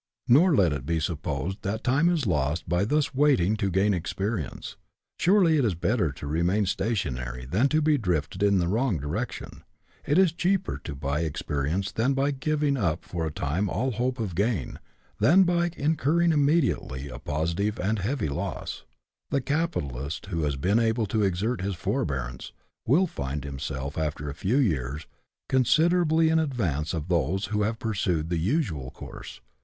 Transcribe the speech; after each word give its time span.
Nor 0.27 0.55
let 0.55 0.73
it 0.73 0.83
be 0.87 0.99
supposed 0.99 1.61
that 1.61 1.83
time 1.83 2.09
is 2.09 2.25
lost 2.25 2.67
by 2.67 2.85
thus 2.85 3.13
waiting 3.13 3.55
to 3.57 3.69
gain 3.69 3.93
experience. 3.93 4.75
Surely 5.19 5.57
it 5.59 5.63
is 5.63 5.75
better 5.75 6.11
to 6.13 6.25
remain 6.25 6.65
stationary 6.65 7.45
than 7.45 7.69
to 7.69 7.83
be 7.83 7.99
drifted 7.99 8.41
in 8.41 8.57
the 8.57 8.67
wrong 8.67 8.97
direction. 8.97 9.61
It 10.03 10.17
is 10.17 10.33
cheaper 10.33 10.79
to 10.85 10.95
buy 10.95 11.23
ex 11.23 11.43
perience 11.43 11.93
by 12.15 12.31
giving 12.31 12.77
up 12.77 13.05
for 13.05 13.27
a 13.27 13.31
time 13.31 13.69
all 13.69 13.91
hope 13.91 14.19
of 14.19 14.33
gain, 14.33 14.79
than 15.19 15.43
by 15.43 15.69
incurring 15.77 16.31
immediately 16.31 17.07
a 17.07 17.19
positive 17.19 17.79
and 17.79 17.99
heavy 17.99 18.27
loss. 18.27 18.81
The 19.29 19.39
capitalist 19.39 20.25
who 20.31 20.41
has 20.45 20.55
been 20.55 20.79
able 20.79 21.05
to 21.05 21.21
exert 21.21 21.61
this 21.61 21.75
forbearance, 21.75 22.53
will 22.87 23.05
find 23.05 23.43
himself, 23.43 23.99
after 23.99 24.31
a 24.31 24.33
few 24.33 24.57
years, 24.57 25.05
considerably 25.47 26.29
in 26.29 26.39
advance 26.39 26.95
of 26.95 27.07
those 27.07 27.45
who 27.53 27.61
have 27.61 27.77
pursued 27.77 28.29
the 28.31 28.39
usual 28.39 28.89
course. 28.89 29.41